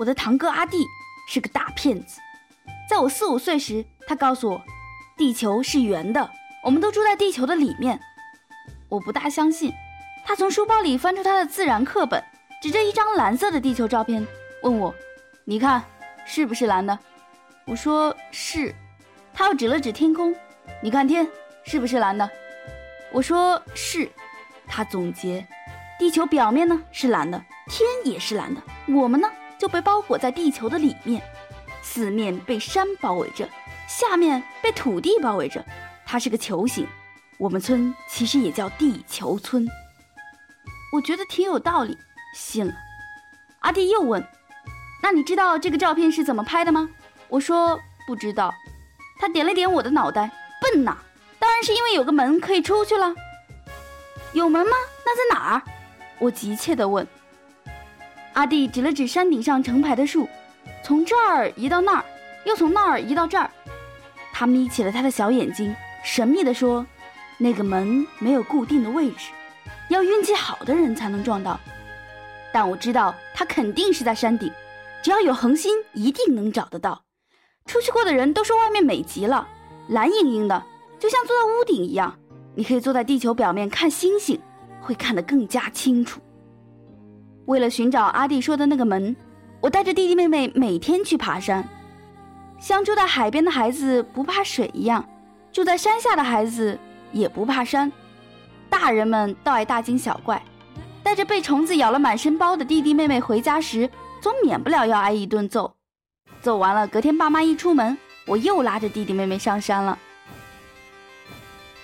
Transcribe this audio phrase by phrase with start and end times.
[0.00, 0.86] 我的堂哥阿弟
[1.28, 2.22] 是个大骗子。
[2.88, 4.62] 在我四五岁时，他告诉我，
[5.14, 6.30] 地球是圆的，
[6.64, 8.00] 我们都住在地球的里面。
[8.88, 9.70] 我不大相信。
[10.24, 12.22] 他从书包里翻出他的自然课本，
[12.62, 14.26] 指着一张蓝色的地球照片，
[14.62, 14.94] 问我
[15.44, 15.84] ：“你看，
[16.24, 16.98] 是不是蓝的？”
[17.66, 18.74] 我说：“是。”
[19.34, 20.34] 他又指了指天空
[20.82, 21.28] ：“你看天，
[21.62, 22.28] 是不是蓝的？”
[23.12, 24.10] 我说：“是。”
[24.66, 25.46] 他总结
[26.00, 29.30] ：“地球表面呢是蓝的，天也是蓝的，我们呢
[29.60, 31.22] 就被包裹在地球的里面，
[31.82, 33.46] 四面被山包围着，
[33.86, 35.62] 下面被土地包围着，
[36.06, 36.86] 它是个球形。
[37.36, 39.68] 我们村其实也叫地球村。”
[40.92, 41.96] 我觉得挺有道理，
[42.34, 42.72] 信了。
[43.60, 44.26] 阿弟又问
[45.02, 46.88] ：“那你知道这个照片是怎么拍的吗？”
[47.28, 48.52] 我说：“不知道。”
[49.20, 50.30] 他点了点我的脑袋
[50.62, 50.96] ：“笨呐，
[51.38, 53.14] 当然是因为有个门可以出去了。”
[54.32, 54.72] 有门吗？
[55.04, 55.62] 那在哪儿？
[56.18, 57.06] 我急切地问。
[58.34, 60.28] 阿弟指了指山顶上成排的树，
[60.84, 62.04] 从这儿移到那儿，
[62.44, 63.50] 又从那儿移到这儿。
[64.32, 66.86] 他眯起了他的小眼睛，神秘地说
[67.36, 69.30] ：“那个门没有固定的位置。”
[69.90, 71.58] 要运气好的人才能撞到，
[72.54, 74.50] 但我知道它肯定是在山顶，
[75.02, 77.02] 只要有恒心，一定能找得到。
[77.66, 79.48] 出去过的人都说外面美极了，
[79.88, 80.62] 蓝莹莹的，
[81.00, 82.16] 就像坐在屋顶一样。
[82.54, 84.40] 你可以坐在地球表面看星星，
[84.80, 86.20] 会看得更加清楚。
[87.50, 89.16] 为了寻找阿弟说的那个门，
[89.60, 91.68] 我带着弟弟妹妹每天去爬山，
[92.60, 95.04] 像住在海边的孩子不怕水一样，
[95.50, 96.78] 住在山下的孩子
[97.10, 97.90] 也不怕山。
[98.68, 100.40] 大人们倒爱大惊小怪，
[101.02, 103.90] 带着被虫子咬了满身包的弟弟妹妹回家时，
[104.20, 105.74] 总免不了要挨一顿揍。
[106.40, 109.98] 揍完了，隔天爸妈一出门，我又拉着弟弟妹妹上山了。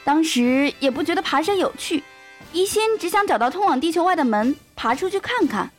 [0.05, 2.05] 当时也不觉得爬山有趣，
[2.53, 5.71] 一心只想找到通往地球外的门，爬出去看看。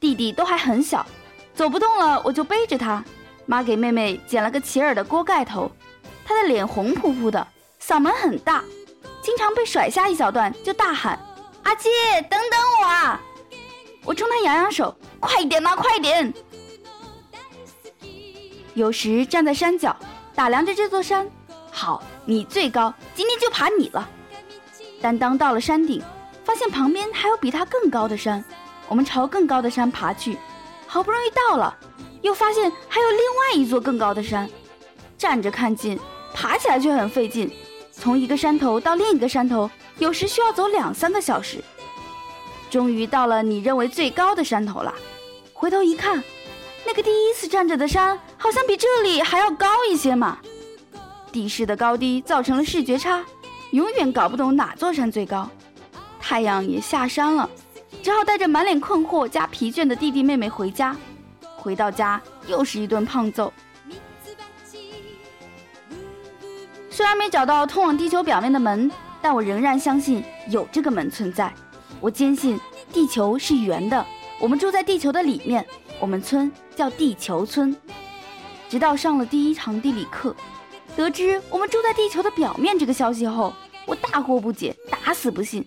[0.00, 1.06] 弟弟都还很小，
[1.54, 3.02] 走不动了，我就背着他。
[3.46, 5.70] 妈给妹妹捡了个齐耳的锅盖头，
[6.24, 7.46] 她的脸红扑扑的，
[7.80, 8.64] 嗓门很大。
[9.22, 11.18] 经常被甩下一小段就大喊
[11.62, 11.88] ：“阿姐，
[12.22, 13.20] 等等我啊！”
[14.04, 16.32] 我冲他扬扬手：“快点呐，快点！”
[18.74, 19.96] 有时站在山脚
[20.34, 21.30] 打量着这座山，
[21.70, 24.08] 好，你最高，今天就爬你了。
[25.00, 26.02] 但当到了山顶，
[26.62, 28.42] 现旁边还有比它更高的山，
[28.86, 30.38] 我们朝更高的山爬去，
[30.86, 31.76] 好不容易到了，
[32.20, 34.48] 又发现还有另外一座更高的山。
[35.18, 35.98] 站着看近，
[36.32, 37.50] 爬起来却很费劲。
[37.90, 39.68] 从一个山头到另一个山头，
[39.98, 41.58] 有时需要走两三个小时。
[42.70, 44.94] 终于到了你认为最高的山头了，
[45.52, 46.22] 回头一看，
[46.86, 50.38] 那个第一次站着的山好像比这里还要高一些嘛。
[51.32, 53.24] 地势的高低造成了视觉差，
[53.72, 55.50] 永远搞不懂哪座山最高。
[56.32, 57.46] 太阳也下山了，
[58.02, 60.96] 只好带着满脸困惑加疲倦的弟弟妹妹回家。
[61.58, 63.52] 回到家又是一顿胖揍。
[66.88, 71.52] 虽然没找到通往地球表面的门，但我仍然相信有这个门存在。
[72.00, 72.58] 我坚信
[72.94, 74.02] 地球是圆的，
[74.40, 75.62] 我们住在地球的里面，
[76.00, 77.76] 我们村叫地球村。
[78.70, 80.34] 直到上了第一堂地理课，
[80.96, 83.52] 得知我们住在地球的表面这个消息后，
[83.84, 85.62] 我大惑不解，打死不信。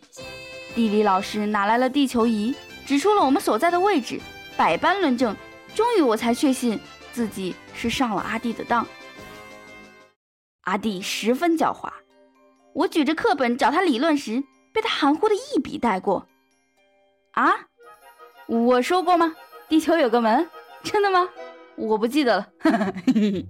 [0.76, 2.54] 地理老师拿来了地球仪，
[2.86, 4.20] 指出了我们所在的位置，
[4.58, 5.34] 百般论证，
[5.74, 6.78] 终于我才确信
[7.14, 8.86] 自己是上了阿弟的当。
[10.64, 11.90] 阿弟十分狡猾，
[12.74, 14.44] 我举着课本找他理论时，
[14.74, 16.28] 被他含糊的一笔带过。
[17.32, 17.54] 啊，
[18.48, 19.34] 我说过吗？
[19.70, 20.50] 地球有个门，
[20.84, 21.30] 真的吗？
[21.78, 22.48] 我不记得了。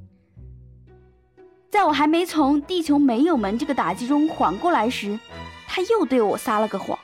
[1.71, 5.19] 在我还没从“地球没有门”这个打击中缓过来时，
[5.67, 6.97] 他又对我撒了个谎。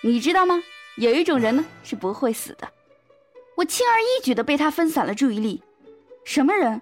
[0.00, 0.62] 你知道吗？
[0.96, 2.68] 有一种人呢是不会死的。
[3.56, 5.62] 我轻而易举的被他分散了注意力。
[6.24, 6.80] 什么人？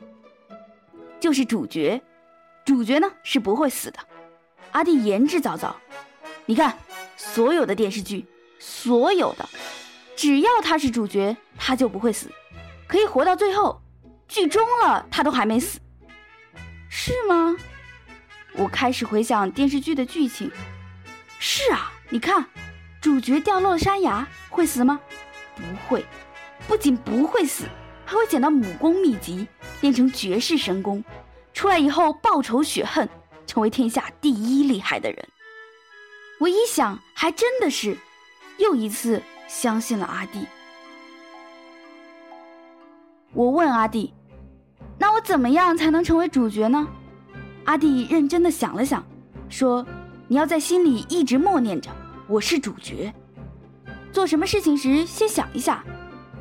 [1.21, 2.01] 就是主角。
[2.65, 3.99] 主角呢是不会死的，
[4.73, 5.73] 阿弟言之凿凿。
[6.47, 6.77] 你看，
[7.17, 8.27] 所有的电视剧，
[8.59, 9.49] 所有的，
[10.17, 12.29] 只要他是主角，他就不会死，
[12.89, 13.81] 可以活到最后，
[14.27, 15.79] 剧终了他都还没死，
[16.91, 17.57] 是吗？
[18.55, 20.51] 我开始回想电视剧的剧情。
[21.39, 22.45] 是啊，你看，
[23.01, 25.01] 主角掉落了山崖，会死吗？
[25.55, 26.05] 不会，
[26.67, 27.65] 不仅不会死，
[28.05, 29.47] 还会捡到武功秘籍，
[29.81, 31.03] 练成绝世神功。
[31.55, 33.09] 出来以后报仇雪恨，
[33.47, 35.29] 成为天下第一厉害的人。
[36.39, 37.97] 我一想，还真的是，
[38.59, 40.47] 又一次相信了阿弟。
[43.33, 44.13] 我问阿弟
[44.99, 46.87] ：“那我怎么样才能成为主角呢？”
[47.65, 49.05] 阿弟认真的想了想，
[49.49, 49.87] 说
[50.29, 51.91] ：“你要在心里一直默念着，
[52.29, 53.13] 我是主角。
[54.13, 55.85] 做什么事情时先想一下，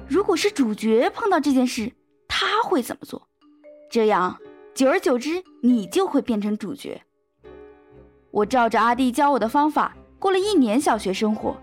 [0.07, 1.91] 如果是主角碰到这件事，
[2.27, 3.27] 他会怎么做？
[3.91, 4.35] 这样，
[4.73, 6.99] 久而久之，你就会变成主角。
[8.31, 11.55] 我照着阿弟教我的方法过了一年小学生活，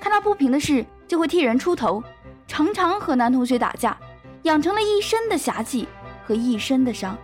[0.00, 2.02] 看到不平的事就会替人出头，
[2.48, 3.96] 常常和男同学打架，
[4.42, 5.86] 养成了一身的侠气
[6.26, 7.16] 和一身的伤。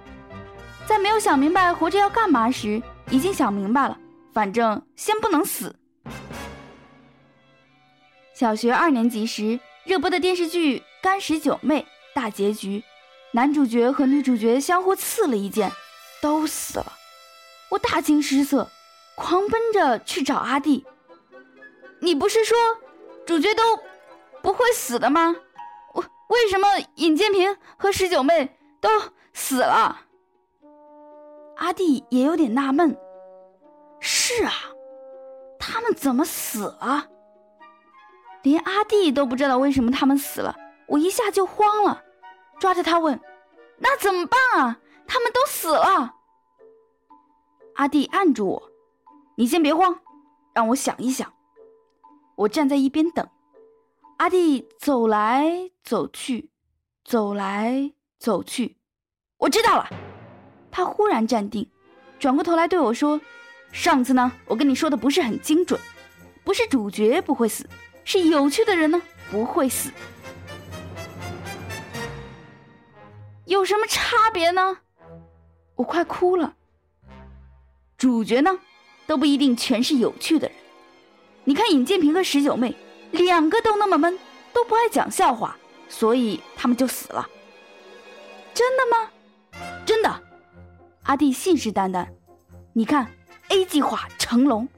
[0.86, 3.98] 在没有想明白活着要干嘛时，已经想明白了，
[4.32, 5.74] 反正先不能死。
[8.36, 11.80] 小学二年级时热播的电视剧《干石九妹》
[12.14, 12.84] 大结局，
[13.32, 15.72] 男主角和女主角相互刺了一剑，
[16.20, 16.92] 都死了。
[17.70, 18.70] 我大惊失色，
[19.14, 20.84] 狂奔着去找阿弟。
[22.00, 22.58] 你不是说
[23.24, 23.62] 主角都
[24.42, 25.34] 不会死的吗？
[25.94, 28.90] 为为什么尹建平和十九妹都
[29.32, 29.98] 死了？
[31.56, 32.94] 阿弟也有点纳闷。
[33.98, 34.52] 是啊，
[35.58, 37.08] 他们怎么死了？
[38.46, 40.56] 连阿弟都不知道为什么他们死了，
[40.86, 42.04] 我一下就慌了，
[42.60, 43.20] 抓着他问
[43.78, 44.78] ：“那怎么办啊？
[45.04, 46.14] 他们都死了。”
[47.74, 48.70] 阿弟按住我
[49.36, 49.98] ：“你先别慌，
[50.54, 51.32] 让我想一想。”
[52.38, 53.28] 我站在一边等。
[54.18, 56.50] 阿弟走来走去，
[57.04, 58.76] 走来走去。
[59.38, 59.90] 我知道了。
[60.70, 61.68] 他忽然站定，
[62.20, 63.20] 转过头来对我说
[63.72, 65.80] ：“上次呢，我跟你说的不是很精准，
[66.44, 67.68] 不是主角不会死。”
[68.06, 69.90] 是有趣的人呢，不会死。
[73.46, 74.78] 有什么差别呢？
[75.74, 76.54] 我快哭了。
[77.98, 78.60] 主角呢，
[79.08, 80.56] 都不一定全是有趣的人。
[81.42, 82.76] 你看尹建平和十九妹，
[83.10, 84.16] 两个都那么闷，
[84.52, 85.56] 都不爱讲笑话，
[85.88, 87.28] 所以他们就死了。
[88.54, 89.10] 真的吗？
[89.84, 90.22] 真的。
[91.02, 92.06] 阿弟信誓旦旦。
[92.72, 93.10] 你看
[93.48, 94.68] ，A 计划成龙，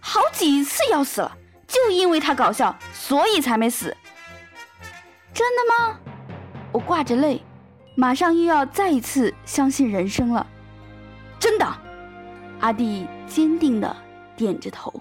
[0.00, 1.36] 好几次要死了。
[1.86, 3.96] 就因为他搞笑，所以才没死。
[5.32, 5.98] 真的吗？
[6.72, 7.42] 我挂着泪，
[7.94, 10.46] 马上又要再一次相信人生了。
[11.38, 11.66] 真的，
[12.60, 13.96] 阿弟坚定的
[14.36, 14.92] 点着头。